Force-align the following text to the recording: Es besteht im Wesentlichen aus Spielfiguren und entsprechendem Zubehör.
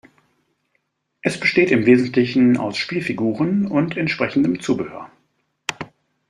Es 1.21 1.39
besteht 1.39 1.69
im 1.69 1.85
Wesentlichen 1.85 2.57
aus 2.57 2.77
Spielfiguren 2.77 3.67
und 3.67 3.97
entsprechendem 3.97 4.59
Zubehör. 4.59 5.11